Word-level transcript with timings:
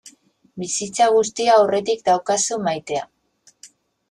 Bizitza 0.61 1.07
guztia 1.15 1.57
aurretik 1.57 2.01
daukazu 2.09 2.59
maitea. 2.69 3.05